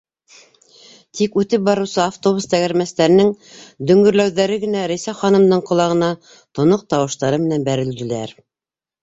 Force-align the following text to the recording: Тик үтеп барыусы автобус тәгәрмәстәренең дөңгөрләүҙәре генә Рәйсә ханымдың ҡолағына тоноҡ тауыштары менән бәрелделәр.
Тик 1.17 1.35
үтеп 1.41 1.65
барыусы 1.67 1.99
автобус 2.03 2.47
тәгәрмәстәренең 2.53 3.29
дөңгөрләүҙәре 3.91 4.57
генә 4.65 4.87
Рәйсә 4.93 5.15
ханымдың 5.21 5.63
ҡолағына 5.69 6.11
тоноҡ 6.61 6.87
тауыштары 6.97 7.43
менән 7.47 7.71
бәрелделәр. 7.71 8.37